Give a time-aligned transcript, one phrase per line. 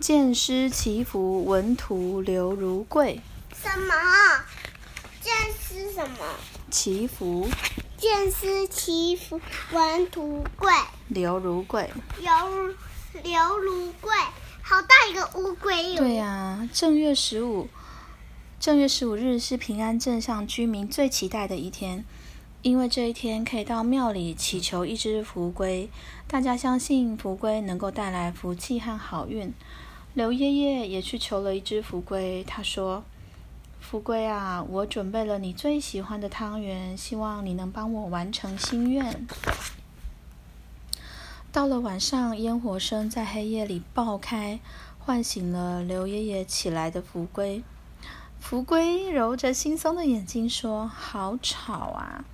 [0.00, 3.20] 见师祈福，文图刘如桂。
[3.54, 3.94] 什么？
[5.20, 6.18] 见师什么？
[6.70, 7.48] 祈福，
[7.96, 9.40] 见师祈福，
[9.72, 10.70] 文图贵，
[11.08, 11.88] 刘如桂。
[12.20, 12.74] 刘
[13.22, 14.12] 刘如贵，
[14.60, 15.98] 好大一个乌龟哟！
[15.98, 17.68] 对呀、正月十五，
[18.60, 22.04] 正月十五日是平安镇上居民最期待的一天，
[22.64, 25.90] 因为这一天可以到庙里祈求一只福龟。
[26.26, 29.52] 大家相信福龟能够带来福气和好运。
[30.14, 33.04] 刘爷爷也去求了一只福龟，他说
[33.82, 39.26] ：“福龟啊，我准备了你最喜欢的汤圆，希望你能帮我完成心愿。”
[41.52, 44.58] 到了晚上，烟火声在黑夜里爆开，
[44.98, 47.62] 唤醒了刘爷爷起来的福龟。
[48.40, 52.24] 福龟揉着惺忪的眼睛说：“好吵啊！”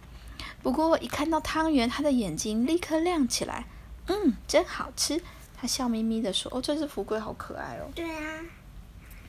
[0.63, 3.67] 不过一看到汤圆，他的眼睛立刻亮起来。
[4.07, 5.23] 嗯，真好吃。
[5.57, 8.41] 他笑眯眯地说：“哦，这只福龟好可爱哦。”对啊，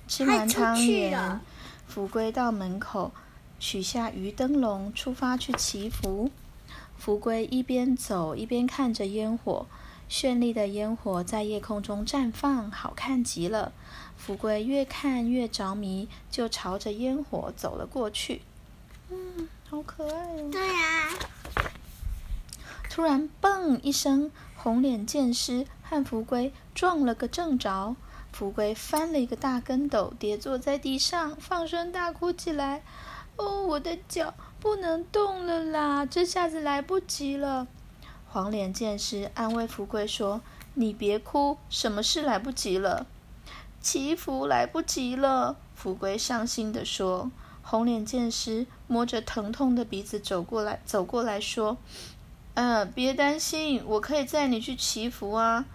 [0.07, 1.40] 吃完汤圆，
[1.88, 3.12] 福龟到门口
[3.60, 6.32] 取下鱼灯笼，出发去祈福。
[6.98, 9.66] 福龟一边走一边看着烟火，
[10.10, 13.73] 绚丽的烟火在夜空中绽放，好看极了。
[14.16, 18.41] 福龟越看越着迷，就朝着烟火走了过去。
[19.10, 20.49] 嗯，好可爱哦！
[20.51, 21.07] 对啊，
[22.89, 27.95] 突然，嘣一声，红脸剑师和福龟撞了个正着。
[28.33, 32.83] 福龟翻了一个大跟斗，跌坐在地上，放声大哭起来
[33.37, 36.05] ：“哦，我的脚不能动了啦！
[36.05, 37.65] 这下子来不及了。”
[38.27, 40.41] 黄脸剑师安慰福贵说
[40.75, 43.05] ：“你别哭，什么事来不及了？
[43.79, 47.31] 祈福来不及了。”福贵伤心地说。
[47.63, 51.77] 红脸剑师摸着疼痛的鼻子走过来，走过来说
[52.55, 55.65] ：“嗯，别担心，我可以载你去祈福啊。”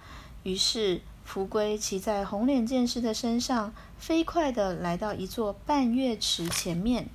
[0.42, 7.08] 于是，福龟骑在红脸剑师的身上，飞快地来到一座半月池前面。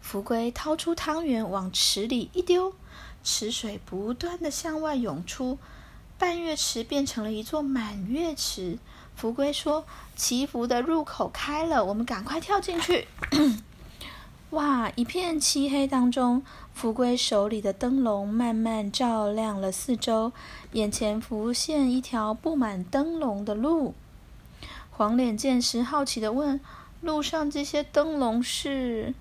[0.00, 2.74] 福龟掏出汤圆往池里一丢，
[3.24, 5.58] 池水不断地向外涌出，
[6.18, 8.78] 半月池变成了一座满月池。
[9.20, 9.84] 福龟说
[10.16, 13.06] ：“祈福的入口开了，我们赶快跳进去。
[14.48, 14.90] ”哇！
[14.96, 16.42] 一片漆黑当中，
[16.72, 20.32] 福龟手里的灯笼慢慢照亮了四周，
[20.72, 23.92] 眼前浮现一条布满灯笼的路。
[24.90, 26.58] 黄脸剑师好奇地问
[27.02, 29.12] ：“路上这些灯笼是？”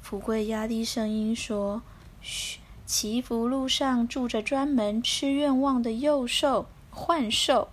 [0.00, 1.82] 福贵压低声音说
[2.22, 7.70] ：“嘘，祈福路上住着专门吃愿望的幼兽幻兽，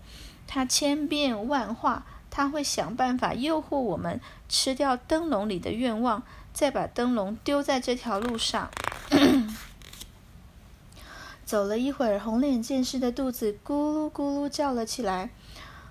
[0.48, 6.24] 它千变万化，它会想办法诱惑我们吃掉灯笼里的愿望。”
[6.54, 8.70] 再把灯笼丢在这条路上。
[11.44, 15.32] 走了一会儿，红脸剑师的肚子咕噜咕噜叫了起来，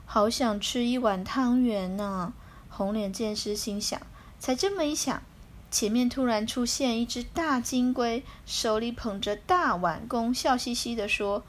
[0.07, 2.33] 好想吃一碗汤圆呢、
[2.69, 4.01] 红脸剑师心想。
[4.39, 5.21] 才这么一想，
[5.69, 11.43] 前面突然出现一只大金龟，手里捧着大碗弓，笑嘻嘻地说：“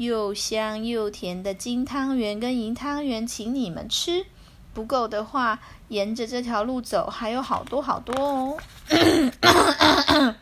[0.00, 4.24] 又香又甜的金汤圆跟银汤圆，请你们吃。”
[4.72, 8.56] 不够的话，沿着这条路走，还有好多好多哦。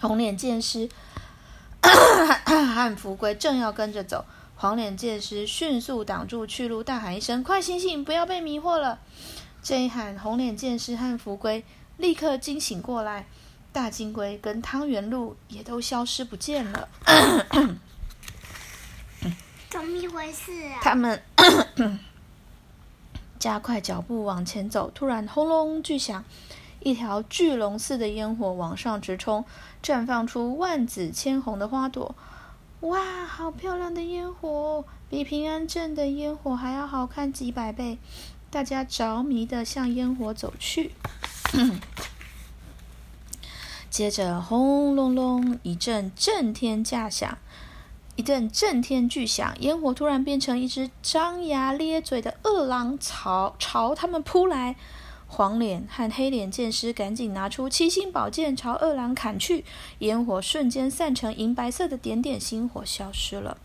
[0.00, 0.88] 红脸剑师
[1.82, 4.24] 和福龟正要跟着走，
[4.54, 9.00] 黄脸剑师迅速挡住去路，大喊一声：“快醒醒，不要被迷惑了！”
[9.60, 11.64] 这一喊，红脸剑师和福龟
[11.96, 13.26] 立刻惊醒过来，
[13.72, 16.88] 大金龟跟汤圆鹿也都消失不见了。
[19.70, 20.80] 怎么一回事啊？
[20.82, 21.22] 他们
[23.38, 26.24] 加快脚步往前走，突然轰隆巨响，
[26.80, 29.44] 一条巨龙似的烟火往上直冲，
[29.80, 32.16] 绽放出万紫千红的花朵。
[32.80, 37.98] 哇，好漂亮的烟火，比平安镇的烟火还要好看几百倍！
[38.50, 40.90] 大家着迷的向烟火走去。
[43.88, 47.38] 接着，轰隆隆一阵震天价响。
[48.20, 54.76] 一阵震天巨响，烟火突然变成一只张牙咧嘴的恶狼朝朝他们扑来。
[55.26, 59.64] 黄脸和黑脸剑师赶紧拿出七星宝剑朝恶狼砍去，
[60.00, 63.56] 烟火瞬间散成银白色的点点星火，消失了。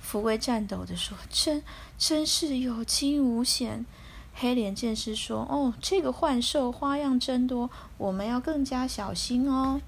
[0.00, 1.62] 福贵颤抖地说：“真
[1.96, 3.86] 真是有惊无险。”
[4.34, 9.80] 黑脸剑师说：“哦，这个幻兽花样真多，我们要更加小心哦。”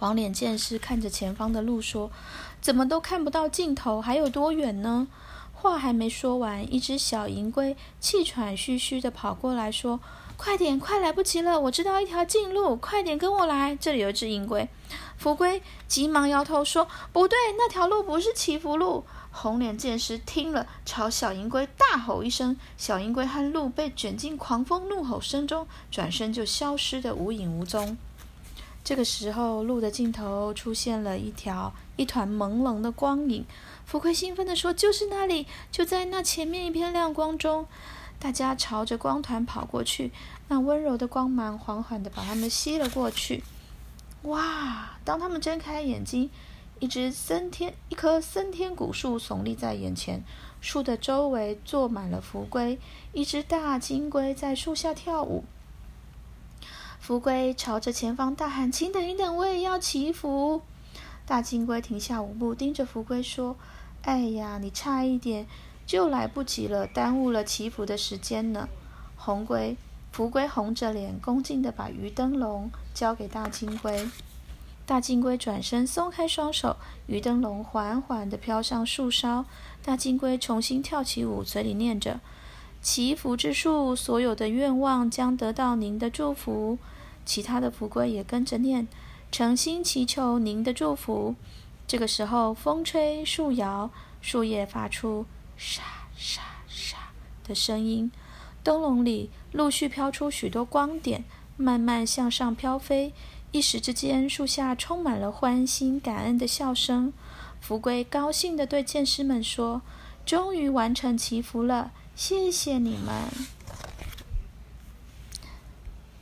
[0.00, 2.10] 黄脸剑师看着前方的路说
[2.62, 5.06] ：“怎么都看不到尽头，还有多远呢？”
[5.52, 10.00] 话还没说完，一只小银龟气喘吁吁地跑过来说
[10.38, 11.60] ：“快点，快来不及了！
[11.60, 13.76] 我知道一条近路，快点跟我来。
[13.76, 14.66] 这里有一只银龟。”
[15.18, 27.98] 福龟急忙摇头说：“不对，那条路不是祈福路。”红脸剑师听了，朝小银龟大吼一声，小银龟和鹿被卷进狂风怒吼声中，转身就消失得无影无踪。
[28.82, 33.44] 这个时候，路的尽头出现了一条一团朦胧的光影。
[33.84, 37.66] 福贵兴奋地说：“就是那里，就在那前面一片亮光中。”
[38.18, 40.12] 大家朝着光团跑过去，
[40.48, 43.42] 那温柔的光芒缓缓地把他们吸了过去。
[44.22, 44.98] 哇！
[45.04, 46.30] 当他们睁开眼睛，
[46.78, 50.22] 一只森天一棵森天古树耸立在眼前，
[50.60, 52.78] 树的周围坐满了福龟，
[53.12, 55.44] 一只大金龟在树下跳舞。
[57.00, 60.62] 福龟朝着前方大喊：“请等一等，我也要祈福！”
[61.26, 63.56] 大金龟停下舞步，盯着福龟说
[64.02, 65.46] ：“哎呀，你差一点。”
[65.86, 68.68] 就来不及了，耽误了祈福的时间呢。
[69.16, 69.76] 红龟、
[70.12, 74.08] 福龟红着脸，恭敬地把鱼灯笼交给大金龟。
[74.86, 76.76] 大金龟转身松开双手，
[77.06, 79.44] 鱼灯笼缓缓地飘上树梢。
[79.84, 82.20] 大金龟重新跳起舞，嘴里念着
[82.82, 86.78] ：“祈福之树，所有的愿望将得到您的祝福。”
[87.26, 88.88] 其他的福龟也跟着念
[89.30, 91.34] ：“诚心祈求您的祝福。”
[91.86, 93.90] 这个时候，风吹树摇，
[94.20, 95.26] 树叶发出。
[95.56, 95.82] 沙
[96.16, 96.96] 沙沙
[97.44, 98.10] 的声音，
[98.62, 101.24] 灯笼里陆续飘出许多光点，
[101.56, 103.12] 慢慢向上飘飞。
[103.52, 107.12] 一时之间，树下充满了欢欣、感恩的笑声。
[107.60, 109.82] 福龟高兴地对剑师们说
[110.24, 113.30] ：“终于完成祈福了，谢谢你们，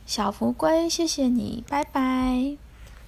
[0.05, 2.55] 小福龟，谢谢你，拜拜。”